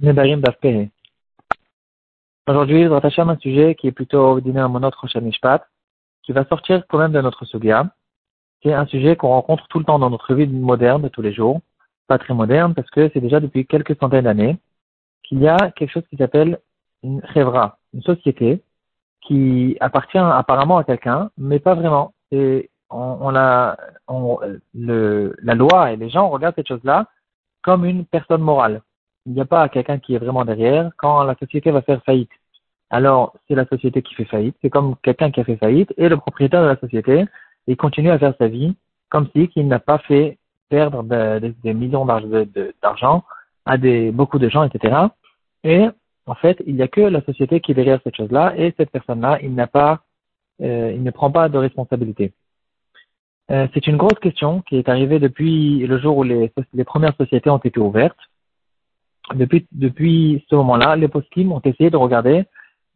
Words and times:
Nedarim 0.00 0.40
d'Afpehe. 0.40 0.90
Aujourd'hui, 2.46 2.84
je 2.84 2.88
vais 2.88 3.20
un 3.20 3.36
sujet 3.38 3.74
qui 3.74 3.88
est 3.88 3.92
plutôt 3.92 4.36
à 4.36 4.68
mon 4.68 4.82
autre 4.84 5.06
Mishpat, 5.20 5.66
qui 6.22 6.32
va 6.32 6.44
sortir 6.44 6.86
quand 6.88 6.98
même 6.98 7.12
de 7.12 7.20
notre 7.20 7.44
Sugia. 7.44 7.90
C'est 8.62 8.72
un 8.72 8.86
sujet 8.86 9.16
qu'on 9.16 9.28
rencontre 9.28 9.66
tout 9.68 9.78
le 9.78 9.84
temps 9.84 9.98
dans 9.98 10.10
notre 10.10 10.34
vie 10.34 10.46
moderne 10.46 11.02
de 11.02 11.08
tous 11.08 11.22
les 11.22 11.32
jours. 11.32 11.60
Pas 12.06 12.18
très 12.18 12.32
moderne 12.32 12.74
parce 12.74 12.88
que 12.90 13.10
c'est 13.12 13.20
déjà 13.20 13.40
depuis 13.40 13.66
quelques 13.66 13.98
centaines 13.98 14.24
d'années 14.24 14.56
qu'il 15.24 15.40
y 15.40 15.48
a 15.48 15.70
quelque 15.72 15.90
chose 15.90 16.06
qui 16.08 16.16
s'appelle 16.16 16.60
une 17.02 17.20
Chevra, 17.34 17.78
une 17.92 18.02
société 18.02 18.62
qui 19.22 19.76
appartient 19.80 20.16
apparemment 20.16 20.78
à 20.78 20.84
quelqu'un, 20.84 21.30
mais 21.36 21.58
pas 21.58 21.74
vraiment. 21.74 22.14
Et 22.30 22.70
on, 22.88 23.18
on 23.20 23.74
on, 24.06 24.38
le, 24.74 25.36
la 25.42 25.54
loi 25.54 25.92
et 25.92 25.96
les 25.96 26.08
gens 26.08 26.28
regardent 26.30 26.54
cette 26.54 26.68
chose-là 26.68 27.06
comme 27.62 27.84
une 27.84 28.06
personne 28.06 28.40
morale 28.40 28.82
il 29.28 29.34
n'y 29.34 29.40
a 29.42 29.44
pas 29.44 29.68
quelqu'un 29.68 29.98
qui 29.98 30.14
est 30.14 30.18
vraiment 30.18 30.44
derrière 30.44 30.90
quand 30.96 31.22
la 31.22 31.36
société 31.36 31.70
va 31.70 31.82
faire 31.82 32.02
faillite. 32.02 32.30
Alors, 32.88 33.34
c'est 33.46 33.54
la 33.54 33.66
société 33.66 34.00
qui 34.00 34.14
fait 34.14 34.24
faillite. 34.24 34.56
C'est 34.62 34.70
comme 34.70 34.96
quelqu'un 35.02 35.30
qui 35.30 35.40
a 35.40 35.44
fait 35.44 35.56
faillite 35.56 35.92
et 35.98 36.08
le 36.08 36.16
propriétaire 36.16 36.62
de 36.62 36.68
la 36.68 36.78
société, 36.78 37.26
il 37.66 37.76
continue 37.76 38.10
à 38.10 38.18
faire 38.18 38.34
sa 38.38 38.48
vie 38.48 38.74
comme 39.10 39.28
si 39.34 39.48
qu'il 39.48 39.68
n'a 39.68 39.78
pas 39.78 39.98
fait 39.98 40.38
perdre 40.70 41.02
des 41.02 41.74
millions 41.74 42.06
d'argent 42.06 43.24
à 43.66 43.76
beaucoup 44.12 44.38
de 44.38 44.48
gens, 44.48 44.64
etc. 44.64 44.96
Et 45.62 45.86
en 46.26 46.34
fait, 46.34 46.62
il 46.66 46.76
n'y 46.76 46.82
a 46.82 46.88
que 46.88 47.02
la 47.02 47.22
société 47.22 47.60
qui 47.60 47.72
est 47.72 47.74
derrière 47.74 48.00
cette 48.04 48.16
chose-là 48.16 48.54
et 48.56 48.74
cette 48.78 48.90
personne-là, 48.90 49.38
il 49.42 49.54
n'a 49.54 49.66
pas, 49.66 50.00
euh, 50.62 50.92
il 50.94 51.02
ne 51.02 51.10
prend 51.10 51.30
pas 51.30 51.50
de 51.50 51.58
responsabilité. 51.58 52.32
Euh, 53.50 53.66
c'est 53.74 53.86
une 53.86 53.96
grosse 53.96 54.18
question 54.20 54.62
qui 54.62 54.76
est 54.76 54.88
arrivée 54.88 55.18
depuis 55.18 55.86
le 55.86 55.98
jour 55.98 56.16
où 56.18 56.22
les 56.22 56.50
premières 56.84 57.16
sociétés 57.16 57.50
ont 57.50 57.58
été 57.58 57.78
ouvertes 57.80 58.27
depuis, 59.34 59.66
depuis 59.72 60.44
ce 60.48 60.54
moment-là, 60.56 60.96
les 60.96 61.08
poskim 61.08 61.52
ont 61.52 61.60
essayé 61.64 61.90
de 61.90 61.96
regarder, 61.96 62.44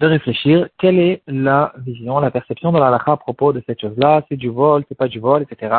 de 0.01 0.07
réfléchir, 0.07 0.69
quelle 0.79 0.99
est 0.99 1.23
la 1.27 1.73
vision, 1.79 2.19
la 2.19 2.31
perception 2.31 2.73
de 2.73 2.79
la 2.79 2.89
à 2.95 3.17
propos 3.17 3.53
de 3.53 3.63
cette 3.67 3.81
chose-là, 3.81 4.25
c'est 4.29 4.37
du 4.37 4.49
vol, 4.49 4.85
c'est 4.89 4.99
pas 4.99 5.09
du 5.09 5.21
vol, 5.21 5.43
etc. 5.43 5.75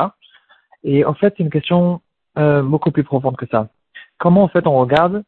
Et 0.84 1.06
en 1.06 1.14
fait, 1.14 1.34
c'est 1.36 1.44
une 1.44 1.50
question 1.50 2.02
euh, 2.38 2.62
beaucoup 2.62 2.92
plus 2.92 3.04
profonde 3.04 3.36
que 3.36 3.46
ça. 3.48 3.68
Comment 4.18 4.44
en 4.44 4.48
fait 4.48 4.66
on 4.68 4.78
regarde, 4.80 5.24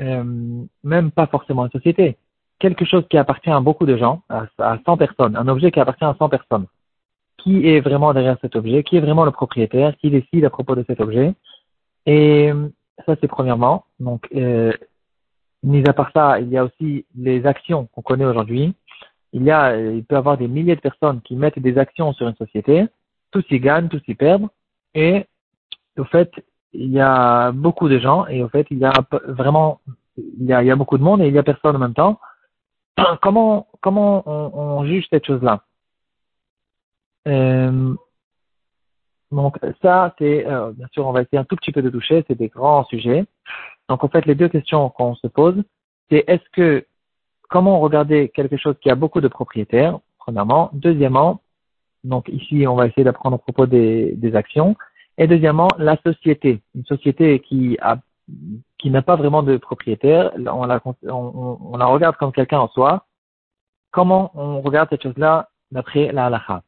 euh, 0.00 0.64
même 0.82 1.10
pas 1.10 1.26
forcément 1.26 1.66
une 1.66 1.72
société, 1.72 2.16
quelque 2.58 2.84
chose 2.84 3.04
qui 3.10 3.18
appartient 3.18 3.50
à 3.50 3.60
beaucoup 3.60 3.86
de 3.86 3.96
gens, 3.96 4.22
à, 4.28 4.46
à 4.58 4.78
100 4.84 4.96
personnes, 4.96 5.36
un 5.36 5.48
objet 5.48 5.70
qui 5.70 5.80
appartient 5.80 6.04
à 6.04 6.16
100 6.18 6.28
personnes. 6.28 6.66
Qui 7.38 7.68
est 7.68 7.80
vraiment 7.80 8.12
derrière 8.12 8.38
cet 8.40 8.56
objet? 8.56 8.82
Qui 8.82 8.96
est 8.96 9.00
vraiment 9.00 9.24
le 9.24 9.30
propriétaire? 9.30 9.96
Qui 9.98 10.10
décide 10.10 10.44
à 10.44 10.50
propos 10.50 10.74
de 10.74 10.84
cet 10.86 11.00
objet? 11.00 11.34
Et 12.06 12.50
ça, 13.04 13.14
c'est 13.20 13.28
premièrement. 13.28 13.84
Donc, 14.00 14.28
euh, 14.34 14.72
mis 15.62 15.86
à 15.88 15.92
part 15.92 16.10
ça, 16.14 16.40
il 16.40 16.48
y 16.48 16.56
a 16.56 16.64
aussi 16.64 17.04
les 17.16 17.46
actions 17.46 17.88
qu'on 17.92 18.02
connaît 18.02 18.24
aujourd'hui. 18.24 18.74
Il 19.32 19.42
y 19.42 19.50
a, 19.50 19.76
il 19.76 20.04
peut 20.04 20.14
y 20.14 20.18
avoir 20.18 20.38
des 20.38 20.48
milliers 20.48 20.76
de 20.76 20.80
personnes 20.80 21.20
qui 21.22 21.36
mettent 21.36 21.58
des 21.58 21.78
actions 21.78 22.12
sur 22.14 22.26
une 22.28 22.36
société. 22.36 22.86
Tous 23.32 23.44
y 23.50 23.60
gagnent, 23.60 23.88
tous 23.88 24.02
y 24.08 24.14
perdent. 24.14 24.48
Et, 24.94 25.26
au 25.98 26.04
fait, 26.04 26.32
il 26.72 26.90
y 26.90 27.00
a 27.00 27.52
beaucoup 27.52 27.88
de 27.88 27.98
gens 27.98 28.26
et 28.26 28.42
au 28.42 28.48
fait, 28.48 28.66
il 28.70 28.78
y 28.78 28.84
a 28.84 28.92
vraiment, 29.26 29.80
il 30.16 30.46
y 30.46 30.52
a, 30.52 30.62
il 30.62 30.66
y 30.66 30.70
a 30.70 30.76
beaucoup 30.76 30.98
de 30.98 31.02
monde 31.02 31.22
et 31.22 31.28
il 31.28 31.34
y 31.34 31.38
a 31.38 31.42
personne 31.42 31.76
en 31.76 31.80
même 31.80 31.94
temps. 31.94 32.18
Comment, 33.20 33.66
comment 33.82 34.22
on, 34.26 34.78
on 34.78 34.86
juge 34.86 35.06
cette 35.10 35.26
chose-là? 35.26 35.62
Euh, 37.28 37.94
donc 39.32 39.58
ça, 39.82 40.14
c'est, 40.18 40.46
euh, 40.46 40.72
bien 40.72 40.86
sûr, 40.92 41.06
on 41.06 41.12
va 41.12 41.22
essayer 41.22 41.38
un 41.38 41.44
tout 41.44 41.56
petit 41.56 41.72
peu 41.72 41.82
de 41.82 41.90
toucher, 41.90 42.24
c'est 42.26 42.38
des 42.38 42.48
grands 42.48 42.84
sujets. 42.84 43.24
Donc 43.88 44.04
en 44.04 44.08
fait, 44.08 44.26
les 44.26 44.34
deux 44.34 44.48
questions 44.48 44.88
qu'on 44.90 45.14
se 45.14 45.26
pose, 45.26 45.62
c'est 46.10 46.24
est-ce 46.26 46.48
que, 46.52 46.86
comment 47.48 47.80
regarder 47.80 48.28
quelque 48.28 48.56
chose 48.56 48.76
qui 48.80 48.90
a 48.90 48.94
beaucoup 48.94 49.20
de 49.20 49.28
propriétaires, 49.28 49.98
premièrement. 50.18 50.70
Deuxièmement, 50.72 51.40
donc 52.04 52.28
ici, 52.28 52.66
on 52.66 52.76
va 52.76 52.86
essayer 52.86 53.04
d'apprendre 53.04 53.36
à 53.36 53.38
propos 53.38 53.66
des, 53.66 54.12
des 54.12 54.34
actions. 54.36 54.76
Et 55.18 55.26
deuxièmement, 55.26 55.68
la 55.78 55.96
société. 56.04 56.60
Une 56.74 56.84
société 56.84 57.40
qui 57.40 57.78
a 57.80 57.98
qui 58.78 58.90
n'a 58.90 59.02
pas 59.02 59.14
vraiment 59.14 59.44
de 59.44 59.56
propriétaire, 59.56 60.32
on 60.36 60.66
la, 60.66 60.80
on, 61.04 61.58
on 61.72 61.76
la 61.76 61.86
regarde 61.86 62.16
comme 62.16 62.32
quelqu'un 62.32 62.58
en 62.58 62.68
soi. 62.68 63.06
Comment 63.92 64.32
on 64.34 64.60
regarde 64.60 64.88
cette 64.90 65.04
chose-là 65.04 65.48
d'après 65.70 66.10
la 66.12 66.26
halakha? 66.26 66.62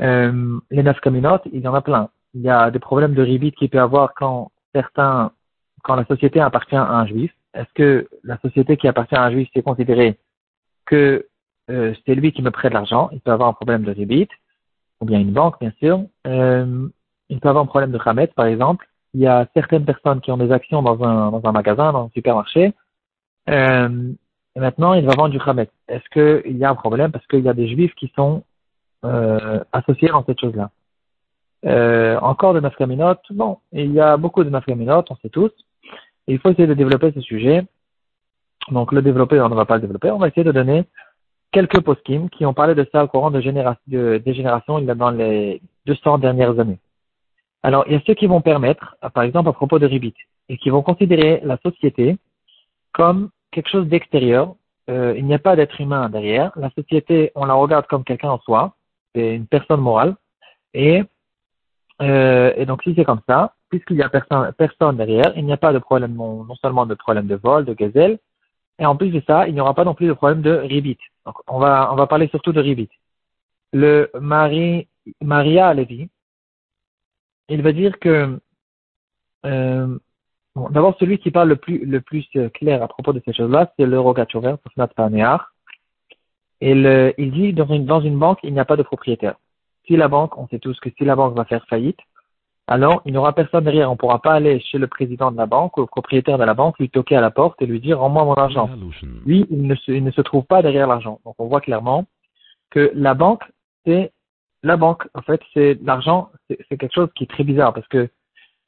Euh, 0.00 0.58
les 0.70 0.82
nafkaminot, 0.82 1.40
il 1.52 1.60
y 1.60 1.68
en 1.68 1.74
a 1.74 1.82
plein. 1.82 2.08
Il 2.34 2.42
y 2.42 2.48
a 2.48 2.70
des 2.70 2.78
problèmes 2.78 3.14
de 3.14 3.22
ribit 3.22 3.52
qu'il 3.52 3.68
peut 3.68 3.80
avoir 3.80 4.14
quand 4.14 4.50
certains, 4.74 5.32
quand 5.82 5.96
la 5.96 6.04
société 6.06 6.40
appartient 6.40 6.76
à 6.76 6.90
un 6.90 7.06
juif. 7.06 7.32
Est-ce 7.54 7.72
que 7.74 8.08
la 8.24 8.38
société 8.38 8.76
qui 8.76 8.88
appartient 8.88 9.14
à 9.14 9.24
un 9.24 9.30
juif, 9.30 9.48
c'est 9.52 9.62
considéré 9.62 10.18
que 10.86 11.26
euh, 11.70 11.94
c'est 12.06 12.14
lui 12.14 12.32
qui 12.32 12.42
me 12.42 12.50
prête 12.50 12.72
l'argent? 12.72 13.10
Il 13.12 13.20
peut 13.20 13.30
avoir 13.30 13.50
un 13.50 13.52
problème 13.52 13.84
de 13.84 13.92
ribit, 13.92 14.28
ou 15.00 15.04
bien 15.04 15.20
une 15.20 15.32
banque, 15.32 15.60
bien 15.60 15.72
sûr. 15.78 16.02
Euh, 16.26 16.88
il 17.28 17.40
peut 17.40 17.48
avoir 17.48 17.64
un 17.64 17.66
problème 17.66 17.92
de 17.92 17.98
khamet, 17.98 18.28
par 18.28 18.46
exemple. 18.46 18.88
Il 19.14 19.20
y 19.20 19.26
a 19.26 19.46
certaines 19.52 19.84
personnes 19.84 20.22
qui 20.22 20.30
ont 20.32 20.38
des 20.38 20.52
actions 20.52 20.82
dans 20.82 21.02
un, 21.04 21.52
magasin, 21.52 21.92
dans 21.92 22.06
un 22.06 22.10
supermarché. 22.14 22.72
Et 24.54 24.60
maintenant, 24.60 24.94
il 24.94 25.04
va 25.04 25.14
vendre 25.14 25.30
du 25.30 25.38
khamet. 25.38 25.70
Est-ce 25.88 26.08
qu'il 26.10 26.56
y 26.56 26.64
a 26.64 26.70
un 26.70 26.74
problème? 26.74 27.10
Parce 27.10 27.26
qu'il 27.26 27.40
y 27.40 27.48
a 27.48 27.54
des 27.54 27.68
juifs 27.68 27.94
qui 27.94 28.12
sont 28.14 28.44
euh, 29.04 29.60
associés 29.72 30.08
dans 30.08 30.24
cette 30.24 30.40
chose-là. 30.40 30.70
Euh, 31.64 32.18
encore 32.20 32.54
de 32.54 32.60
nafkaminot, 32.60 33.16
bon, 33.30 33.58
il 33.72 33.92
y 33.92 34.00
a 34.00 34.16
beaucoup 34.16 34.42
de 34.42 34.50
nafkaminot, 34.50 35.04
on 35.10 35.16
sait 35.16 35.28
tous. 35.28 35.52
il 36.26 36.38
faut 36.38 36.50
essayer 36.50 36.66
de 36.66 36.74
développer 36.74 37.12
ce 37.12 37.20
sujet. 37.20 37.64
Donc 38.70 38.92
le 38.92 39.02
développer, 39.02 39.40
on 39.40 39.48
ne 39.48 39.54
va 39.54 39.64
pas 39.64 39.76
le 39.76 39.82
développer, 39.82 40.10
on 40.10 40.18
va 40.18 40.28
essayer 40.28 40.44
de 40.44 40.52
donner 40.52 40.84
quelques 41.52 41.80
poskim 41.80 42.28
qui 42.30 42.46
ont 42.46 42.54
parlé 42.54 42.74
de 42.74 42.86
ça 42.90 43.04
au 43.04 43.08
courant 43.08 43.30
de, 43.30 43.40
génération, 43.40 43.80
de, 43.86 44.20
des 44.24 44.34
générations 44.34 44.78
il 44.78 44.86
y 44.86 44.90
a 44.90 44.94
dans 44.94 45.10
les 45.10 45.60
200 45.86 46.18
dernières 46.18 46.58
années. 46.58 46.78
Alors, 47.62 47.84
il 47.86 47.92
y 47.92 47.96
a 47.96 48.00
ceux 48.06 48.14
qui 48.14 48.26
vont 48.26 48.40
permettre, 48.40 48.96
par 49.14 49.22
exemple 49.22 49.48
à 49.48 49.52
propos 49.52 49.78
de 49.78 49.86
Ribit, 49.86 50.14
et 50.48 50.56
qui 50.58 50.70
vont 50.70 50.82
considérer 50.82 51.40
la 51.44 51.58
société 51.58 52.16
comme 52.92 53.30
quelque 53.52 53.68
chose 53.68 53.86
d'extérieur. 53.86 54.54
Euh, 54.90 55.14
il 55.16 55.24
n'y 55.24 55.34
a 55.34 55.38
pas 55.38 55.54
d'être 55.54 55.80
humain 55.80 56.08
derrière. 56.08 56.50
La 56.56 56.70
société, 56.70 57.30
on 57.36 57.44
la 57.44 57.54
regarde 57.54 57.86
comme 57.86 58.02
quelqu'un 58.02 58.30
en 58.30 58.40
soi 58.40 58.74
une 59.14 59.46
personne 59.46 59.80
morale. 59.80 60.16
Et, 60.74 61.02
euh, 62.00 62.52
et 62.56 62.66
donc 62.66 62.82
si 62.82 62.94
c'est 62.94 63.04
comme 63.04 63.20
ça, 63.28 63.54
puisqu'il 63.68 63.96
n'y 63.96 64.02
a 64.02 64.08
personne, 64.08 64.52
personne 64.52 64.96
derrière, 64.96 65.32
il 65.36 65.44
n'y 65.44 65.52
a 65.52 65.56
pas 65.56 65.72
de 65.72 65.78
problème, 65.78 66.14
non, 66.14 66.46
seulement 66.56 66.86
de 66.86 66.94
problème 66.94 67.26
de 67.26 67.36
vol, 67.36 67.64
de 67.64 67.74
gazelle, 67.74 68.18
et 68.78 68.86
en 68.86 68.96
plus 68.96 69.10
de 69.10 69.22
ça, 69.26 69.46
il 69.48 69.54
n'y 69.54 69.60
aura 69.60 69.74
pas 69.74 69.84
non 69.84 69.94
plus 69.94 70.06
de 70.06 70.12
problème 70.12 70.42
de 70.42 70.50
ribit. 70.50 70.98
Donc 71.26 71.36
on 71.46 71.58
va, 71.58 71.92
on 71.92 71.96
va 71.96 72.06
parler 72.06 72.28
surtout 72.28 72.52
de 72.52 72.60
ribit. 72.60 72.88
Le 73.72 74.10
mari, 74.20 74.88
Maria 75.20 75.72
Levi, 75.74 76.08
il 77.48 77.62
va 77.62 77.72
dire 77.72 77.98
que 77.98 78.38
euh, 79.44 79.98
bon, 80.54 80.68
d'abord 80.70 80.96
celui 80.98 81.18
qui 81.18 81.30
parle 81.30 81.48
le 81.48 81.56
plus 81.56 81.84
le 81.84 82.00
plus 82.00 82.26
clair 82.54 82.82
à 82.82 82.88
propos 82.88 83.12
de 83.12 83.22
ces 83.24 83.32
choses-là, 83.32 83.72
c'est 83.76 83.86
le 83.86 84.00
Rogachover, 84.00 84.56
Sofnat 84.62 84.88
Paneach, 84.88 85.42
et 86.62 86.76
le, 86.76 87.12
il 87.18 87.32
dit 87.32 87.52
dans 87.52 87.66
une, 87.66 87.86
dans 87.86 88.00
une 88.00 88.16
banque, 88.16 88.38
il 88.44 88.52
n'y 88.54 88.60
a 88.60 88.64
pas 88.64 88.76
de 88.76 88.84
propriétaire. 88.84 89.34
Si 89.84 89.96
la 89.96 90.06
banque, 90.06 90.38
on 90.38 90.46
sait 90.46 90.60
tous 90.60 90.78
que 90.78 90.90
si 90.96 91.04
la 91.04 91.16
banque 91.16 91.36
va 91.36 91.44
faire 91.44 91.66
faillite, 91.66 91.98
alors 92.68 93.02
il 93.04 93.10
n'y 93.10 93.18
aura 93.18 93.32
personne 93.32 93.64
derrière. 93.64 93.88
On 93.90 93.94
ne 93.94 93.98
pourra 93.98 94.22
pas 94.22 94.34
aller 94.34 94.60
chez 94.60 94.78
le 94.78 94.86
président 94.86 95.32
de 95.32 95.36
la 95.36 95.46
banque 95.46 95.76
ou 95.76 95.80
au 95.80 95.86
propriétaire 95.86 96.38
de 96.38 96.44
la 96.44 96.54
banque, 96.54 96.78
lui 96.78 96.88
toquer 96.88 97.16
à 97.16 97.20
la 97.20 97.32
porte 97.32 97.60
et 97.60 97.66
lui 97.66 97.80
dire 97.80 97.98
rends-moi 97.98 98.24
mon 98.24 98.34
argent. 98.34 98.70
Lui, 99.26 99.44
il 99.50 99.66
ne, 99.66 99.74
se, 99.74 99.90
il 99.90 100.04
ne 100.04 100.12
se 100.12 100.20
trouve 100.20 100.44
pas 100.44 100.62
derrière 100.62 100.86
l'argent. 100.86 101.18
Donc 101.24 101.34
on 101.40 101.48
voit 101.48 101.60
clairement 101.60 102.06
que 102.70 102.92
la 102.94 103.14
banque, 103.14 103.42
c'est 103.84 104.12
la 104.62 104.76
banque. 104.76 105.08
En 105.14 105.22
fait, 105.22 105.40
c'est 105.52 105.76
l'argent, 105.82 106.30
c'est 106.48 106.78
quelque 106.78 106.94
chose 106.94 107.08
qui 107.16 107.24
est 107.24 107.30
très 107.34 107.42
bizarre 107.42 107.74
parce 107.74 107.88
que 107.88 108.08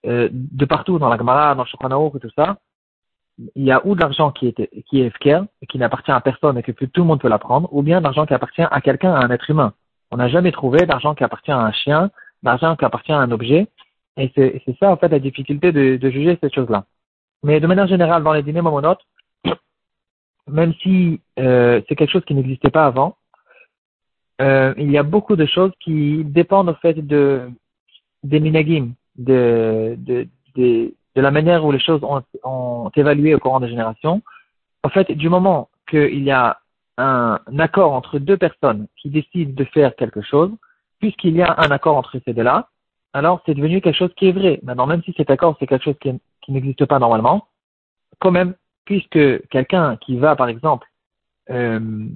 euh, 0.07 0.29
de 0.33 0.65
partout 0.65 0.99
dans 0.99 1.09
la 1.09 1.17
Gemara, 1.17 1.55
dans 1.55 1.63
le 1.63 1.69
Shulchan 1.69 2.13
et 2.13 2.19
tout 2.19 2.31
ça, 2.35 2.57
il 3.55 3.65
y 3.65 3.73
a 3.73 3.85
ou 3.87 3.95
de 3.95 4.01
l'argent 4.01 4.31
qui 4.31 4.49
est, 4.49 4.85
qui 4.85 5.01
est 5.01 5.13
et 5.63 5.67
qui 5.67 5.79
n'appartient 5.79 6.13
à 6.13 6.21
personne 6.21 6.59
et 6.59 6.63
que 6.63 6.73
tout 6.73 7.01
le 7.01 7.05
monde 7.05 7.21
peut 7.21 7.29
la 7.29 7.39
prendre, 7.39 7.69
ou 7.73 7.83
bien 7.83 7.99
de 7.99 8.05
l'argent 8.05 8.27
qui 8.27 8.35
appartient 8.35 8.63
à 8.63 8.81
quelqu'un, 8.81 9.13
à 9.13 9.25
un 9.25 9.31
être 9.31 9.51
humain. 9.51 9.73
On 10.11 10.17
n'a 10.17 10.29
jamais 10.29 10.53
trouvé 10.53 10.87
d'argent 10.87 11.15
qui 11.15 11.25
appartient 11.25 11.51
à 11.51 11.59
un 11.59 11.73
chien, 11.73 12.11
d'argent 12.43 12.77
qui 12.77 12.85
appartient 12.85 13.13
à 13.13 13.19
un 13.19 13.31
objet. 13.31 13.67
Et 14.17 14.31
c'est 14.37 14.77
ça, 14.79 14.91
en 14.91 14.97
fait, 14.97 15.09
la 15.09 15.19
difficulté 15.19 15.73
de, 15.73 15.97
de 15.97 16.11
juger 16.11 16.39
ces 16.41 16.51
choses-là. 16.51 16.85
Mais 17.43 17.59
de 17.59 17.67
manière 17.67 17.89
générale, 17.89 18.23
dans 18.23 18.33
les 18.33 18.43
dîners 18.43 18.63
momonotes, 18.63 19.05
même 20.47 20.73
si 20.75 21.21
euh, 21.41 21.81
c'est 21.89 21.97
quelque 21.97 22.13
chose 22.13 22.25
qui 22.25 22.35
n'existait 22.35 22.71
pas 22.71 22.87
avant, 22.87 23.17
euh, 24.41 24.75
il 24.79 24.91
y 24.91 24.99
a 24.99 25.03
beaucoup 25.03 25.37
de 25.37 25.47
choses 25.47 25.73
qui 25.81 26.25
dépendent, 26.25 26.69
en 26.69 26.75
fait, 26.75 26.95
de, 26.95 27.51
des 28.23 28.39
minagim, 28.39 28.93
de, 29.17 29.97
de, 29.99 30.29
de 30.57 30.95
de 31.15 31.21
la 31.21 31.31
manière 31.31 31.65
où 31.65 31.73
les 31.73 31.81
choses 31.81 32.03
ont, 32.03 32.23
ont 32.43 32.91
évalué 32.97 33.35
au 33.35 33.39
courant 33.39 33.61
des 33.61 33.69
générations. 33.69 34.23
En 34.83 34.89
fait, 34.89 35.11
du 35.13 35.29
moment 35.29 35.69
qu'il 35.89 36.23
y 36.23 36.31
a 36.31 36.59
un, 36.99 37.41
accord 37.59 37.93
entre 37.93 38.19
deux 38.19 38.37
personnes 38.37 38.87
qui 38.97 39.11
décident 39.11 39.53
de 39.55 39.65
faire 39.65 39.95
quelque 39.97 40.23
chose, 40.23 40.51
puisqu'il 41.01 41.37
y 41.37 41.43
a 41.43 41.55
un 41.59 41.71
accord 41.71 41.97
entre 41.97 42.19
ces 42.25 42.33
deux-là, 42.33 42.69
alors 43.13 43.43
c'est 43.47 43.55
devenu 43.55 43.81
quelque 43.81 43.97
chose 43.97 44.15
qui 44.17 44.29
est 44.29 44.33
vrai. 44.33 44.61
Maintenant, 44.63 44.87
même 44.87 45.03
si 45.03 45.13
cet 45.17 45.31
accord 45.31 45.57
c'est 45.59 45.67
quelque 45.67 45.85
chose 45.85 45.99
qui, 46.01 46.13
n'existe 46.49 46.85
pas 46.87 46.99
normalement, 46.99 47.47
quand 48.21 48.31
même, 48.31 48.55
puisque 48.85 49.49
quelqu'un 49.49 49.97
qui 49.97 50.17
va, 50.17 50.37
par 50.37 50.49
exemple, 50.49 50.87
euh, 51.51 52.07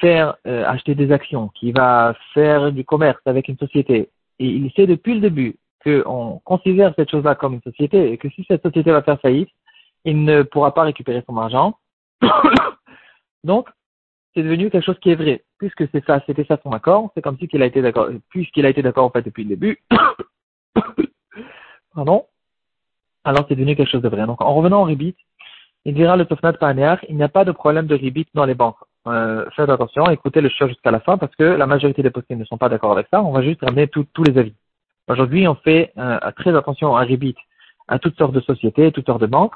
faire 0.00 0.36
euh, 0.46 0.64
acheter 0.66 0.94
des 0.94 1.12
actions, 1.12 1.48
qui 1.48 1.72
va 1.72 2.14
faire 2.34 2.72
du 2.72 2.84
commerce 2.84 3.20
avec 3.26 3.48
une 3.48 3.58
société, 3.58 4.10
et 4.38 4.46
il 4.46 4.70
sait 4.72 4.86
depuis 4.86 5.14
le 5.14 5.20
début 5.20 5.56
qu'on 5.82 6.40
considère 6.44 6.92
cette 6.96 7.10
chose-là 7.10 7.34
comme 7.34 7.54
une 7.54 7.62
société 7.62 8.12
et 8.12 8.18
que 8.18 8.28
si 8.30 8.44
cette 8.48 8.62
société 8.62 8.90
va 8.90 9.02
faire 9.02 9.20
faillite, 9.20 9.50
il 10.04 10.24
ne 10.24 10.42
pourra 10.42 10.74
pas 10.74 10.82
récupérer 10.82 11.22
son 11.26 11.36
argent. 11.36 11.78
Donc, 13.44 13.68
c'est 14.34 14.42
devenu 14.42 14.70
quelque 14.70 14.84
chose 14.84 14.98
qui 15.00 15.10
est 15.10 15.16
vrai. 15.16 15.44
Puisque 15.58 15.88
c'était 15.90 16.44
ça 16.44 16.58
son 16.62 16.72
accord, 16.72 17.10
c'est 17.14 17.22
comme 17.22 17.38
si 17.38 17.48
qu'il 17.48 17.62
a 17.62 17.66
été 17.66 17.82
d'accord, 17.82 18.08
puisqu'il 18.30 18.66
a 18.66 18.68
été 18.68 18.82
d'accord 18.82 19.06
en 19.06 19.10
fait 19.10 19.22
depuis 19.22 19.42
le 19.42 19.50
début. 19.50 19.82
Pardon. 21.94 22.26
Alors 23.24 23.44
c'est 23.48 23.56
devenu 23.56 23.74
quelque 23.74 23.90
chose 23.90 24.02
de 24.02 24.08
vrai. 24.08 24.26
Donc 24.26 24.40
en 24.40 24.54
revenant 24.54 24.82
au 24.82 24.84
ribit, 24.84 25.16
il 25.84 25.94
dira 25.94 26.16
le 26.16 26.24
Tofnat 26.24 26.52
Paneach, 26.54 27.00
il 27.08 27.16
n'y 27.16 27.22
a 27.22 27.28
pas 27.28 27.44
de 27.44 27.50
problème 27.50 27.86
de 27.86 27.96
ribit 27.96 28.26
dans 28.34 28.44
les 28.44 28.54
banques. 28.54 28.78
Euh, 29.08 29.44
faites 29.56 29.68
attention, 29.68 30.08
écoutez 30.10 30.40
le 30.40 30.48
show 30.48 30.68
jusqu'à 30.68 30.90
la 30.90 31.00
fin 31.00 31.18
parce 31.18 31.34
que 31.34 31.44
la 31.44 31.66
majorité 31.66 32.02
des 32.02 32.10
postes 32.10 32.30
ne 32.30 32.44
sont 32.44 32.58
pas 32.58 32.68
d'accord 32.68 32.92
avec 32.92 33.08
ça. 33.10 33.22
On 33.22 33.32
va 33.32 33.42
juste 33.42 33.62
ramener 33.62 33.88
tous 33.88 34.06
les 34.24 34.38
avis. 34.38 34.54
Aujourd'hui, 35.08 35.48
on 35.48 35.54
fait 35.54 35.92
euh, 35.96 36.18
très 36.36 36.54
attention 36.54 36.94
à 36.94 37.00
ribit 37.00 37.34
à 37.88 37.98
toutes 37.98 38.18
sortes 38.18 38.34
de 38.34 38.40
sociétés, 38.40 38.92
toutes 38.92 39.06
sortes 39.06 39.22
de 39.22 39.26
banques, 39.26 39.54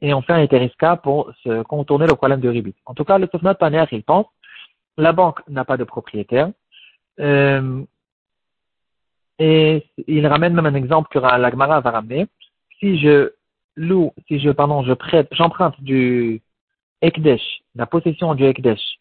et 0.00 0.14
on 0.14 0.22
fait 0.22 0.32
un 0.32 0.40
Eteriska 0.40 0.96
pour 0.96 1.30
se 1.42 1.62
contourner 1.62 2.06
le 2.06 2.14
problème 2.14 2.40
de 2.40 2.48
ribit. 2.48 2.74
En 2.86 2.94
tout 2.94 3.04
cas, 3.04 3.18
le 3.18 3.28
Tofnat 3.28 3.54
Paneach, 3.54 3.90
il 3.92 4.02
pense, 4.02 4.26
la 4.96 5.12
banque 5.12 5.40
n'a 5.48 5.66
pas 5.66 5.76
de 5.76 5.84
propriétaire, 5.84 6.48
euh, 7.20 7.82
et 9.38 9.84
il 10.06 10.26
ramène 10.26 10.54
même 10.54 10.66
un 10.66 10.74
exemple 10.74 11.10
que 11.10 11.18
la 11.18 11.50
Gemara 11.50 11.80
va 11.80 11.90
ramener. 11.90 12.26
Si 12.80 12.98
je 12.98 13.32
loue, 13.76 14.14
si 14.28 14.40
je, 14.40 14.50
pardon, 14.50 14.82
je 14.84 14.94
prête, 14.94 15.28
j'emprunte 15.32 15.78
du 15.82 16.40
Ekdesh, 17.02 17.60
la 17.74 17.84
possession 17.84 18.34
du 18.34 18.44
Ekdesh, 18.44 18.98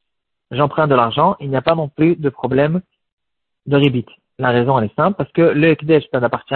j'emprunte 0.52 0.90
de 0.90 0.96
l'argent, 0.96 1.38
il 1.40 1.50
n'y 1.50 1.56
a 1.56 1.62
pas 1.62 1.76
non 1.76 1.88
plus 1.88 2.18
de 2.18 2.30
problème 2.30 2.82
de 3.66 3.78
ribit. 3.78 4.06
La 4.40 4.50
raison, 4.50 4.78
elle 4.80 4.86
est 4.86 4.96
simple, 4.96 5.18
parce 5.18 5.32
que 5.32 5.42
le 5.42 5.70
Ekdesh, 5.70 6.06
ça 6.12 6.20
n'appartient 6.20 6.56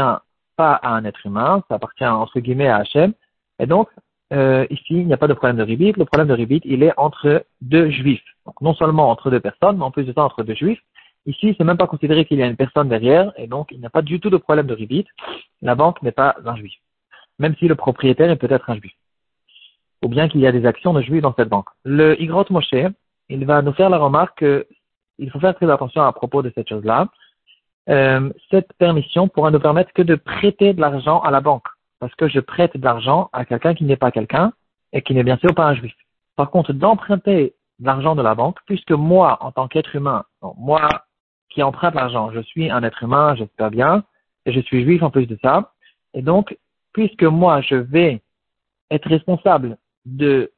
pas 0.55 0.73
à 0.73 0.89
un 0.89 1.05
être 1.05 1.25
humain, 1.25 1.63
ça 1.69 1.75
appartient 1.75 2.05
entre 2.05 2.39
guillemets 2.39 2.67
à 2.67 2.77
Hachem. 2.77 3.13
Et 3.59 3.65
donc, 3.65 3.89
euh, 4.33 4.65
ici, 4.69 4.85
il 4.89 5.07
n'y 5.07 5.13
a 5.13 5.17
pas 5.17 5.27
de 5.27 5.33
problème 5.33 5.57
de 5.57 5.63
ribit. 5.63 5.93
Le 5.93 6.05
problème 6.05 6.27
de 6.27 6.33
ribit, 6.33 6.61
il 6.65 6.83
est 6.83 6.93
entre 6.97 7.45
deux 7.61 7.89
juifs. 7.89 8.23
Donc, 8.45 8.59
non 8.61 8.73
seulement 8.73 9.09
entre 9.09 9.29
deux 9.29 9.39
personnes, 9.39 9.77
mais 9.77 9.83
en 9.83 9.91
plus 9.91 10.03
de 10.03 10.13
ça, 10.13 10.23
entre 10.23 10.43
deux 10.43 10.55
juifs. 10.55 10.81
Ici, 11.27 11.53
c'est 11.57 11.63
même 11.63 11.77
pas 11.77 11.87
considéré 11.87 12.25
qu'il 12.25 12.37
y 12.37 12.43
a 12.43 12.47
une 12.47 12.55
personne 12.55 12.87
derrière, 12.87 13.33
et 13.35 13.47
donc 13.47 13.67
il 13.71 13.79
n'y 13.79 13.85
a 13.85 13.89
pas 13.89 14.01
du 14.01 14.19
tout 14.21 14.29
de 14.29 14.37
problème 14.37 14.65
de 14.65 14.73
ribit. 14.73 15.05
La 15.61 15.75
banque 15.75 16.01
n'est 16.01 16.13
pas 16.13 16.35
un 16.45 16.55
juif. 16.55 16.73
Même 17.37 17.55
si 17.57 17.67
le 17.67 17.75
propriétaire 17.75 18.31
est 18.31 18.37
peut-être 18.37 18.69
un 18.69 18.75
juif. 18.75 18.93
Ou 20.03 20.07
bien 20.07 20.29
qu'il 20.29 20.39
y 20.39 20.47
a 20.47 20.53
des 20.53 20.65
actions 20.65 20.93
de 20.93 21.01
juifs 21.01 21.21
dans 21.21 21.33
cette 21.35 21.49
banque. 21.49 21.67
Le 21.83 22.19
Igrot 22.21 22.45
Moshe, 22.49 22.73
il 23.29 23.45
va 23.45 23.61
nous 23.61 23.73
faire 23.73 23.89
la 23.89 23.97
remarque 23.97 24.39
qu'il 24.39 25.31
faut 25.31 25.39
faire 25.39 25.55
très 25.55 25.69
attention 25.69 26.01
à 26.01 26.13
propos 26.13 26.41
de 26.41 26.51
cette 26.55 26.69
chose-là. 26.69 27.09
Euh, 27.89 28.29
cette 28.51 28.73
permission 28.73 29.27
pourra 29.27 29.51
nous 29.51 29.59
permettre 29.59 29.93
que 29.93 30.01
de 30.01 30.15
prêter 30.15 30.73
de 30.73 30.81
l'argent 30.81 31.19
à 31.21 31.31
la 31.31 31.41
banque. 31.41 31.67
Parce 31.99 32.13
que 32.15 32.27
je 32.27 32.39
prête 32.39 32.75
de 32.77 32.83
l'argent 32.83 33.29
à 33.33 33.45
quelqu'un 33.45 33.73
qui 33.73 33.85
n'est 33.85 33.95
pas 33.95 34.11
quelqu'un 34.11 34.53
et 34.93 35.01
qui 35.01 35.13
n'est 35.13 35.23
bien 35.23 35.37
sûr 35.37 35.53
pas 35.55 35.67
un 35.67 35.73
juif. 35.73 35.95
Par 36.35 36.51
contre, 36.51 36.73
d'emprunter 36.73 37.55
de 37.79 37.85
l'argent 37.85 38.15
de 38.15 38.21
la 38.21 38.35
banque, 38.35 38.57
puisque 38.65 38.91
moi, 38.91 39.37
en 39.41 39.51
tant 39.51 39.67
qu'être 39.67 39.95
humain, 39.95 40.25
moi 40.57 40.87
qui 41.49 41.63
emprunte 41.63 41.95
l'argent, 41.95 42.31
je 42.31 42.41
suis 42.41 42.69
un 42.69 42.83
être 42.83 43.03
humain, 43.03 43.35
j'espère 43.35 43.71
bien, 43.71 44.03
et 44.45 44.51
je 44.51 44.59
suis 44.59 44.83
juif 44.83 45.01
en 45.01 45.09
plus 45.09 45.25
de 45.25 45.37
ça. 45.41 45.73
Et 46.13 46.21
donc, 46.21 46.57
puisque 46.93 47.23
moi, 47.23 47.61
je 47.61 47.75
vais 47.75 48.21
être 48.91 49.07
responsable 49.07 49.77
de 50.05 50.51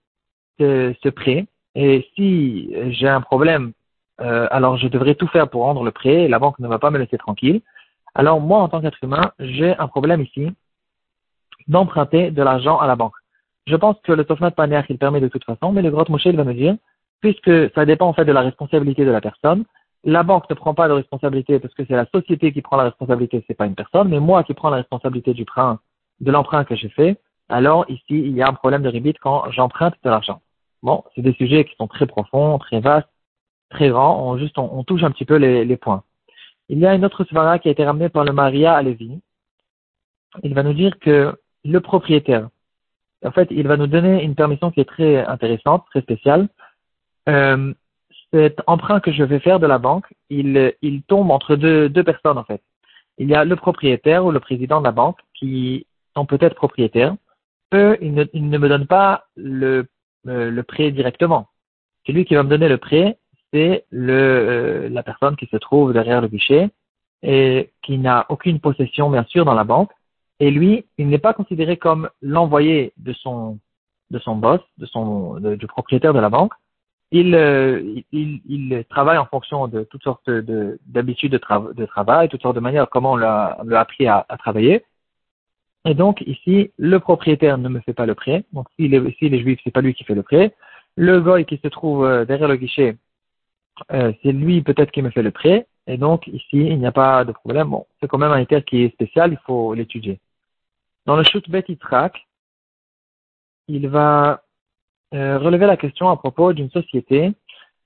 ce 0.59 1.09
prêt, 1.09 1.45
et 1.75 2.07
si 2.15 2.73
j'ai 2.89 3.07
un 3.07 3.21
problème 3.21 3.71
euh, 4.21 4.47
alors 4.51 4.77
je 4.77 4.87
devrais 4.87 5.15
tout 5.15 5.27
faire 5.27 5.49
pour 5.49 5.63
rendre 5.63 5.83
le 5.83 5.91
prêt, 5.91 6.27
la 6.27 6.39
banque 6.39 6.59
ne 6.59 6.67
va 6.67 6.79
pas 6.79 6.91
me 6.91 6.97
laisser 6.97 7.17
tranquille. 7.17 7.61
Alors 8.15 8.39
moi, 8.41 8.59
en 8.59 8.69
tant 8.69 8.81
qu'être 8.81 9.03
humain, 9.03 9.31
j'ai 9.39 9.77
un 9.77 9.87
problème 9.87 10.21
ici 10.21 10.51
d'emprunter 11.67 12.31
de 12.31 12.41
l'argent 12.41 12.79
à 12.79 12.87
la 12.87 12.95
banque. 12.95 13.13
Je 13.67 13.75
pense 13.75 13.97
que 14.03 14.11
le 14.11 14.25
Tofnat 14.25 14.51
Paner, 14.51 14.81
il 14.89 14.97
permet 14.97 15.21
de 15.21 15.27
toute 15.27 15.43
façon, 15.43 15.71
mais 15.71 15.81
le 15.81 15.91
Grotte 15.91 16.09
Moshe, 16.09 16.25
il 16.25 16.35
va 16.35 16.43
me 16.43 16.53
dire, 16.53 16.75
puisque 17.21 17.71
ça 17.75 17.85
dépend 17.85 18.07
en 18.07 18.13
fait 18.13 18.25
de 18.25 18.31
la 18.31 18.41
responsabilité 18.41 19.05
de 19.05 19.11
la 19.11 19.21
personne, 19.21 19.65
la 20.03 20.23
banque 20.23 20.49
ne 20.49 20.55
prend 20.55 20.73
pas 20.73 20.87
de 20.87 20.93
responsabilité 20.93 21.59
parce 21.59 21.73
que 21.73 21.83
c'est 21.85 21.95
la 21.95 22.07
société 22.13 22.51
qui 22.51 22.61
prend 22.61 22.77
la 22.77 22.85
responsabilité, 22.85 23.43
c'est 23.47 23.53
pas 23.53 23.65
une 23.65 23.75
personne, 23.75 24.07
mais 24.07 24.19
moi 24.19 24.43
qui 24.43 24.53
prends 24.53 24.69
la 24.69 24.77
responsabilité 24.77 25.33
du 25.33 25.45
train, 25.45 25.79
de 26.21 26.31
l'emprunt 26.31 26.63
que 26.63 26.75
j'ai 26.75 26.89
fait, 26.89 27.19
alors 27.49 27.85
ici, 27.89 28.03
il 28.09 28.35
y 28.35 28.41
a 28.41 28.47
un 28.47 28.53
problème 28.53 28.81
de 28.81 28.89
ribit 28.89 29.13
quand 29.13 29.49
j'emprunte 29.51 29.95
de 30.03 30.09
l'argent. 30.09 30.41
Bon, 30.81 31.03
c'est 31.13 31.21
des 31.21 31.33
sujets 31.33 31.65
qui 31.65 31.75
sont 31.75 31.87
très 31.87 32.07
profonds, 32.07 32.57
très 32.59 32.79
vastes, 32.79 33.09
très 33.69 33.89
grand, 33.89 34.23
on, 34.23 34.37
juste, 34.37 34.57
on, 34.57 34.83
touche 34.83 35.03
un 35.03 35.11
petit 35.11 35.25
peu 35.25 35.35
les, 35.35 35.65
les, 35.65 35.77
points. 35.77 36.03
Il 36.69 36.79
y 36.79 36.85
a 36.85 36.93
une 36.93 37.05
autre 37.05 37.23
svara 37.23 37.59
qui 37.59 37.67
a 37.67 37.71
été 37.71 37.83
ramenée 37.85 38.09
par 38.09 38.25
le 38.25 38.33
Maria 38.33 38.75
à 38.75 38.81
Lévi. 38.81 39.19
Il 40.43 40.53
va 40.53 40.63
nous 40.63 40.73
dire 40.73 40.99
que 40.99 41.35
le 41.63 41.79
propriétaire, 41.79 42.49
en 43.25 43.31
fait, 43.31 43.47
il 43.51 43.67
va 43.67 43.77
nous 43.77 43.87
donner 43.87 44.23
une 44.23 44.35
permission 44.35 44.71
qui 44.71 44.79
est 44.79 44.85
très 44.85 45.25
intéressante, 45.25 45.85
très 45.89 46.01
spéciale. 46.01 46.47
Euh, 47.27 47.73
cet 48.33 48.61
emprunt 48.67 48.99
que 48.99 49.11
je 49.11 49.23
vais 49.23 49.39
faire 49.39 49.59
de 49.59 49.67
la 49.67 49.77
banque, 49.79 50.05
il, 50.29 50.73
il 50.81 51.01
tombe 51.03 51.31
entre 51.31 51.55
deux, 51.55 51.89
deux 51.89 52.03
personnes, 52.03 52.37
en 52.37 52.43
fait. 52.43 52.61
Il 53.17 53.27
y 53.27 53.35
a 53.35 53.43
le 53.43 53.55
propriétaire 53.55 54.25
ou 54.25 54.31
le 54.31 54.39
président 54.39 54.79
de 54.79 54.85
la 54.85 54.91
banque 54.91 55.19
qui 55.33 55.87
sont 56.15 56.25
peut-être 56.25 56.55
propriétaires. 56.55 57.15
Eux, 57.73 57.97
ils 58.01 58.13
ne, 58.13 58.25
ils 58.33 58.49
ne 58.49 58.57
me 58.57 58.69
donnent 58.69 58.87
pas 58.87 59.25
le, 59.35 59.87
euh, 60.27 60.49
le 60.49 60.63
prêt 60.63 60.91
directement. 60.91 61.47
C'est 62.05 62.13
lui 62.13 62.25
qui 62.25 62.35
va 62.35 62.43
me 62.43 62.49
donner 62.49 62.69
le 62.69 62.77
prêt 62.77 63.18
c'est 63.53 63.85
le, 63.89 64.13
euh, 64.13 64.89
la 64.89 65.03
personne 65.03 65.35
qui 65.35 65.47
se 65.47 65.57
trouve 65.57 65.93
derrière 65.93 66.21
le 66.21 66.27
guichet 66.27 66.69
et 67.23 67.71
qui 67.81 67.97
n'a 67.97 68.25
aucune 68.29 68.59
possession, 68.59 69.09
bien 69.09 69.25
sûr, 69.25 69.45
dans 69.45 69.53
la 69.53 69.63
banque. 69.63 69.91
Et 70.39 70.51
lui, 70.51 70.85
il 70.97 71.09
n'est 71.09 71.17
pas 71.17 71.33
considéré 71.33 71.77
comme 71.77 72.09
l'envoyé 72.21 72.93
de 72.97 73.13
son, 73.13 73.59
de 74.11 74.19
son 74.19 74.35
boss, 74.35 74.61
de 74.77 74.85
son, 74.85 75.39
du 75.39 75.67
propriétaire 75.67 76.13
de 76.13 76.19
la 76.19 76.29
banque. 76.29 76.53
Il, 77.11 77.33
euh, 77.33 77.81
il, 78.11 78.39
il, 78.47 78.85
travaille 78.87 79.17
en 79.17 79.25
fonction 79.25 79.67
de 79.67 79.83
toutes 79.83 80.03
sortes 80.03 80.29
d'habitudes 80.29 81.31
de, 81.31 81.39
de, 81.39 81.73
de, 81.73 81.85
travail, 81.85 82.29
toutes 82.29 82.43
sortes 82.43 82.55
de 82.55 82.61
manières 82.61 82.87
comment 82.89 83.13
on 83.13 83.17
l'a 83.17 83.57
appris 83.73 84.05
à, 84.05 84.25
à, 84.29 84.37
travailler. 84.37 84.85
Et 85.85 85.95
donc, 85.95 86.21
ici, 86.21 86.71
le 86.77 86.99
propriétaire 86.99 87.57
ne 87.57 87.67
me 87.67 87.79
fait 87.79 87.93
pas 87.93 88.05
le 88.05 88.13
prêt. 88.13 88.43
Donc, 88.53 88.67
s'il 88.75 88.93
est, 88.93 89.17
s'il 89.17 89.33
est 89.33 89.39
juif, 89.39 89.59
c'est 89.63 89.71
pas 89.71 89.81
lui 89.81 89.95
qui 89.95 90.03
fait 90.03 90.13
le 90.13 90.23
prêt. 90.23 90.53
Le 90.95 91.19
goy 91.19 91.45
qui 91.45 91.57
se 91.57 91.67
trouve 91.67 92.05
euh, 92.05 92.25
derrière 92.25 92.47
le 92.47 92.57
guichet, 92.57 92.97
euh, 93.91 94.11
c'est 94.21 94.31
lui 94.31 94.61
peut-être 94.61 94.91
qui 94.91 95.01
me 95.01 95.09
fait 95.09 95.21
le 95.21 95.31
prêt, 95.31 95.67
et 95.87 95.97
donc 95.97 96.27
ici, 96.27 96.57
il 96.57 96.79
n'y 96.79 96.87
a 96.87 96.91
pas 96.91 97.25
de 97.25 97.31
problème. 97.31 97.69
Bon, 97.69 97.85
c'est 97.99 98.07
quand 98.07 98.17
même 98.17 98.31
un 98.31 98.39
éther 98.39 98.63
qui 98.63 98.83
est 98.83 98.93
spécial, 98.93 99.31
il 99.31 99.39
faut 99.45 99.73
l'étudier. 99.73 100.19
Dans 101.05 101.15
le 101.15 101.23
Shutbet 101.23 101.65
Itrak, 101.67 102.27
il 103.67 103.87
va 103.87 104.43
euh, 105.13 105.37
relever 105.39 105.65
la 105.65 105.77
question 105.77 106.09
à 106.09 106.17
propos 106.17 106.53
d'une 106.53 106.69
société 106.69 107.33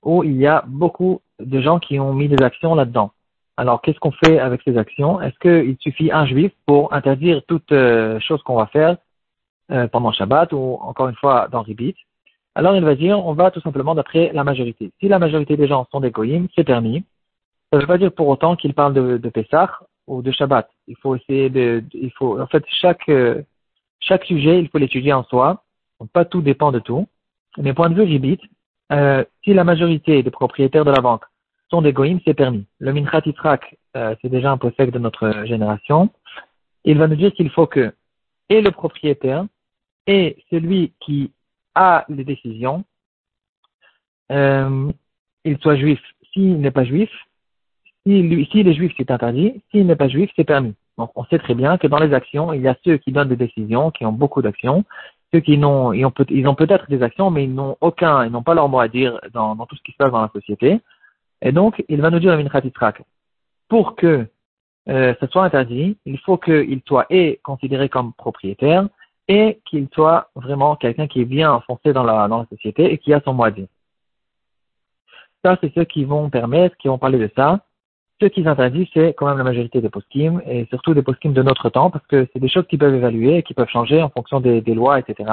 où 0.02 0.22
il 0.22 0.36
y 0.36 0.46
a 0.46 0.64
beaucoup 0.66 1.22
de 1.40 1.60
gens 1.60 1.78
qui 1.78 1.98
ont 1.98 2.12
mis 2.12 2.28
des 2.28 2.42
actions 2.42 2.74
là-dedans. 2.74 3.12
Alors, 3.56 3.80
qu'est-ce 3.80 4.00
qu'on 4.00 4.12
fait 4.12 4.38
avec 4.38 4.62
ces 4.62 4.76
actions? 4.76 5.20
Est-ce 5.20 5.38
qu'il 5.38 5.76
suffit 5.80 6.10
un 6.12 6.26
juif 6.26 6.52
pour 6.66 6.92
interdire 6.92 7.42
toute 7.46 7.72
euh, 7.72 8.20
chose 8.20 8.42
qu'on 8.42 8.56
va 8.56 8.66
faire 8.66 8.96
pendant 9.92 10.12
Shabbat 10.12 10.52
ou 10.52 10.78
encore 10.82 11.08
une 11.08 11.14
fois 11.14 11.48
dans 11.48 11.62
Ribit? 11.62 11.96
Alors 12.54 12.76
il 12.76 12.84
va 12.84 12.94
dire, 12.94 13.24
on 13.24 13.32
va 13.32 13.50
tout 13.50 13.60
simplement 13.60 13.94
d'après 13.94 14.30
la 14.32 14.44
majorité. 14.44 14.92
Si 15.00 15.08
la 15.08 15.18
majorité 15.18 15.56
des 15.56 15.66
gens 15.66 15.86
sont 15.90 16.00
des 16.00 16.10
goyim, 16.10 16.46
c'est 16.54 16.64
permis. 16.64 17.04
Ça 17.70 17.78
ne 17.78 17.80
veut 17.82 17.86
pas 17.86 17.98
dire 17.98 18.12
pour 18.12 18.28
autant 18.28 18.54
qu'ils 18.54 18.74
parlent 18.74 18.94
de, 18.94 19.16
de 19.18 19.28
Pessah 19.28 19.80
ou 20.06 20.22
de 20.22 20.30
Shabbat. 20.30 20.68
Il 20.86 20.96
faut 20.96 21.16
essayer 21.16 21.50
de, 21.50 21.82
il 21.92 22.12
faut, 22.12 22.40
en 22.40 22.46
fait, 22.46 22.64
chaque, 22.68 23.08
euh, 23.08 23.42
chaque 24.00 24.24
sujet, 24.24 24.60
il 24.60 24.68
faut 24.68 24.78
l'étudier 24.78 25.12
en 25.12 25.24
soi. 25.24 25.64
Donc, 25.98 26.10
pas 26.10 26.24
tout 26.24 26.42
dépend 26.42 26.70
de 26.70 26.78
tout. 26.78 27.08
Mais 27.58 27.72
point 27.72 27.90
de 27.90 27.94
vue 27.94 28.02
ribit, 28.02 28.40
euh, 28.92 29.24
si 29.42 29.54
la 29.54 29.64
majorité 29.64 30.22
des 30.22 30.30
propriétaires 30.30 30.84
de 30.84 30.90
la 30.90 31.00
banque 31.00 31.24
sont 31.70 31.82
des 31.82 31.92
goyim, 31.92 32.18
c'est 32.24 32.34
permis. 32.34 32.66
Le 32.78 32.92
Minchat 32.92 33.22
Itrak, 33.26 33.76
euh, 33.96 34.14
c'est 34.22 34.28
déjà 34.28 34.52
un 34.52 34.58
possède 34.58 34.90
de 34.90 34.98
notre 34.98 35.44
génération. 35.44 36.10
Il 36.84 36.98
va 36.98 37.08
nous 37.08 37.16
dire 37.16 37.32
qu'il 37.32 37.50
faut 37.50 37.66
que 37.66 37.92
et 38.50 38.60
le 38.60 38.70
propriétaire 38.70 39.46
et 40.06 40.36
celui 40.50 40.92
qui 41.00 41.32
a 41.74 42.04
les 42.08 42.24
décisions, 42.24 42.84
euh, 44.32 44.90
il 45.44 45.58
soit 45.58 45.76
juif. 45.76 46.00
S'il 46.32 46.60
n'est 46.60 46.70
pas 46.70 46.84
juif, 46.84 47.10
s'il 48.06 48.46
si 48.50 48.60
est 48.60 48.72
juif, 48.74 48.92
c'est 48.96 49.10
interdit. 49.10 49.62
S'il 49.70 49.86
n'est 49.86 49.96
pas 49.96 50.08
juif, 50.08 50.30
c'est 50.36 50.44
permis. 50.44 50.74
Donc, 50.98 51.10
on 51.16 51.24
sait 51.24 51.38
très 51.38 51.54
bien 51.54 51.78
que 51.78 51.86
dans 51.86 51.98
les 51.98 52.14
actions, 52.14 52.52
il 52.52 52.62
y 52.62 52.68
a 52.68 52.76
ceux 52.84 52.98
qui 52.98 53.12
donnent 53.12 53.28
des 53.28 53.36
décisions, 53.36 53.90
qui 53.90 54.04
ont 54.04 54.12
beaucoup 54.12 54.42
d'actions, 54.42 54.84
ceux 55.32 55.40
qui 55.40 55.58
n'ont, 55.58 55.92
ils 55.92 56.04
ont, 56.06 56.54
peut-être 56.54 56.88
des 56.88 57.02
actions, 57.02 57.30
mais 57.30 57.44
ils 57.44 57.52
n'ont 57.52 57.76
aucun, 57.80 58.24
ils 58.24 58.30
n'ont 58.30 58.42
pas 58.42 58.54
leur 58.54 58.68
mot 58.68 58.78
à 58.78 58.88
dire 58.88 59.18
dans, 59.32 59.56
tout 59.66 59.74
ce 59.74 59.82
qui 59.82 59.92
se 59.92 59.96
passe 59.96 60.12
dans 60.12 60.22
la 60.22 60.30
société. 60.32 60.80
Et 61.42 61.50
donc, 61.50 61.84
il 61.88 62.00
va 62.00 62.10
nous 62.10 62.20
dire 62.20 62.32
à 62.32 62.36
Minchati 62.36 62.72
pour 63.68 63.96
que 63.96 64.26
euh, 64.88 65.14
ce 65.18 65.26
soit 65.26 65.44
interdit, 65.44 65.96
il 66.04 66.18
faut 66.18 66.36
qu'il 66.36 66.80
soit 66.86 67.06
et 67.10 67.40
considéré 67.42 67.88
comme 67.88 68.12
propriétaire 68.12 68.86
et 69.28 69.60
qu'il 69.64 69.88
soit 69.92 70.28
vraiment 70.34 70.76
quelqu'un 70.76 71.06
qui 71.06 71.20
est 71.20 71.26
bien 71.26 71.52
enfoncé 71.52 71.92
dans 71.92 72.02
la, 72.02 72.28
dans 72.28 72.40
la 72.40 72.46
société 72.46 72.92
et 72.92 72.98
qui 72.98 73.12
a 73.12 73.20
son 73.24 73.32
moitié. 73.32 73.68
Ça, 75.44 75.56
c'est 75.60 75.72
ceux 75.74 75.84
qui 75.84 76.04
vont 76.04 76.30
permettre, 76.30 76.76
qui 76.76 76.88
vont 76.88 76.98
parler 76.98 77.18
de 77.18 77.30
ça. 77.36 77.60
Ce 78.20 78.26
qu'ils 78.26 78.48
interdisent, 78.48 78.88
c'est 78.94 79.12
quand 79.14 79.26
même 79.26 79.38
la 79.38 79.44
majorité 79.44 79.80
des 79.80 79.90
poskim, 79.90 80.40
et 80.46 80.66
surtout 80.66 80.94
des 80.94 81.02
poskim 81.02 81.32
de 81.32 81.42
notre 81.42 81.68
temps, 81.68 81.90
parce 81.90 82.06
que 82.06 82.26
c'est 82.32 82.38
des 82.38 82.48
choses 82.48 82.66
qui 82.66 82.78
peuvent 82.78 82.94
évaluer 82.94 83.42
qui 83.42 83.54
peuvent 83.54 83.68
changer 83.68 84.00
en 84.02 84.08
fonction 84.08 84.40
des, 84.40 84.60
des 84.60 84.74
lois, 84.74 84.98
etc. 85.00 85.30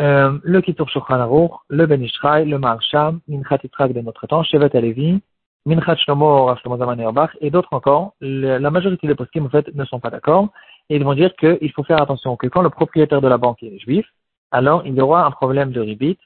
Euh, 0.00 0.38
le 0.42 0.60
Kitur 0.60 0.88
Shulchan 0.88 1.20
Aruch, 1.20 1.52
le 1.68 1.86
Ben 1.86 2.02
Ishraï, 2.02 2.46
le 2.46 2.58
Marsham, 2.58 3.20
Minchat 3.28 3.58
Yitzhak 3.64 3.92
de 3.92 4.00
notre 4.00 4.26
temps, 4.26 4.42
Shevet 4.42 4.76
Alevi, 4.76 5.20
Minchat 5.66 5.96
Shlomo, 5.96 6.46
Rav 6.46 6.58
Shlomo 6.58 6.76
Zaman 6.78 6.98
et 7.40 7.50
d'autres 7.50 7.72
encore. 7.72 8.14
la 8.20 8.70
majorité 8.70 9.06
des 9.06 9.14
poskim, 9.14 9.46
en 9.46 9.48
fait, 9.48 9.74
ne 9.74 9.84
sont 9.84 10.00
pas 10.00 10.10
d'accord, 10.10 10.48
et 10.90 10.96
ils 10.96 11.04
vont 11.04 11.14
dire 11.14 11.34
qu'il 11.36 11.70
faut 11.72 11.84
faire 11.84 12.00
attention 12.00 12.36
que 12.36 12.46
quand 12.46 12.62
le 12.62 12.70
propriétaire 12.70 13.20
de 13.20 13.28
la 13.28 13.38
banque 13.38 13.62
est 13.62 13.78
juif, 13.78 14.06
alors 14.50 14.82
il 14.86 14.94
y 14.94 15.00
aura 15.00 15.26
un 15.26 15.30
problème 15.30 15.72
de 15.72 15.80
ribit. 15.80 16.18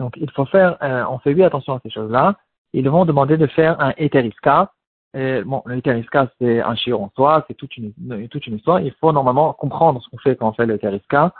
Donc 0.00 0.14
il 0.16 0.30
faut 0.30 0.46
faire, 0.46 0.76
euh, 0.82 1.04
on 1.08 1.18
fait 1.18 1.34
bien 1.34 1.46
attention 1.46 1.74
à 1.74 1.80
ces 1.82 1.90
choses-là. 1.90 2.36
Ils 2.72 2.88
vont 2.88 3.04
demander 3.04 3.36
de 3.36 3.46
faire 3.46 3.80
un 3.80 3.92
eteriska. 3.96 4.72
bon, 5.14 5.62
le 5.66 5.76
eteriska 5.76 6.30
c'est 6.40 6.60
un 6.60 6.74
chiot 6.74 7.00
en 7.00 7.12
soi, 7.14 7.44
c'est 7.46 7.54
toute 7.54 7.76
une, 7.76 7.92
toute 8.28 8.46
une 8.46 8.56
histoire. 8.56 8.80
Il 8.80 8.92
faut 9.00 9.12
normalement 9.12 9.52
comprendre 9.52 10.02
ce 10.02 10.08
qu'on 10.08 10.18
fait 10.18 10.36
quand 10.36 10.48
on 10.48 10.52
fait 10.52 10.66
le 10.66 10.74
eteriska 10.74 11.32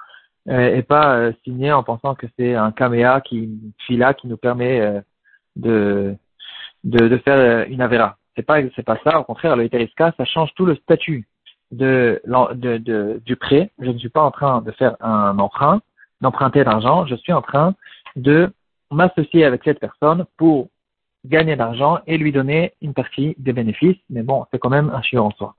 euh, 0.49 0.75
et 0.75 0.83
pas 0.83 1.17
euh, 1.17 1.33
signer 1.45 1.73
en 1.73 1.85
pensant 1.85 2.15
que 2.17 2.27
c'est 2.37 2.55
un 2.55 2.73
caméa 2.73 3.21
qui, 3.21 3.49
fila 3.87 4.13
qui 4.13 4.27
nous 4.27 4.37
permet 4.37 4.81
euh, 4.81 5.01
de, 5.55 6.17
de, 6.83 7.09
de 7.09 7.17
faire 7.19 7.69
une 7.69 7.81
avera. 7.81 8.17
C'est 8.35 8.43
pas, 8.43 8.61
c'est 8.75 8.83
pas 8.83 8.99
ça. 9.05 9.21
Au 9.21 9.25
contraire, 9.25 9.57
le 9.57 9.65
eteriska, 9.65 10.13
ça 10.17 10.25
change 10.25 10.53
tout 10.55 10.67
le 10.67 10.75
statut 10.77 11.27
de, 11.73 12.23
de, 12.55 12.77
de, 12.79 13.21
du 13.25 13.37
prêt. 13.37 13.71
Je 13.81 13.91
ne 13.91 13.99
suis 13.99 14.09
pas 14.09 14.23
en 14.23 14.31
train 14.31 14.61
de 14.61 14.71
faire 14.73 14.97
un 15.01 15.39
emprunt, 15.39 15.81
d'emprunter 16.21 16.63
l'argent. 16.65 17.07
Je 17.07 17.17
suis 17.17 17.33
en 17.33 17.43
train 17.43 17.75
de 18.15 18.53
m'associer 18.91 19.45
avec 19.45 19.63
cette 19.65 19.81
personne 19.81 20.25
pour 20.37 20.69
gagner 21.25 21.57
d'argent 21.57 21.99
et 22.07 22.19
lui 22.19 22.33
donner 22.33 22.75
une 22.83 22.95
partie 22.95 23.35
des 23.39 23.53
bénéfices. 23.53 23.99
Mais 24.11 24.23
bon, 24.23 24.45
c'est 24.51 24.59
quand 24.59 24.71
même 24.71 24.91
un 24.91 25.03
chiot 25.03 25.25
en 25.25 25.31
soi. 25.33 25.55